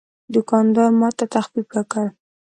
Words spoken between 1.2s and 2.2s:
تخفیف راکړ.